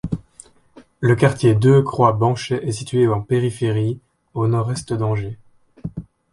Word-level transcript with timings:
Le 0.99 1.15
quartier 1.15 1.53
Deux 1.53 1.83
Croix-Banchais 1.83 2.67
est 2.67 2.71
situé 2.71 3.07
en 3.07 3.21
périphérie, 3.21 3.99
au 4.33 4.47
nord-est 4.47 4.93
d'Angers. 4.93 5.37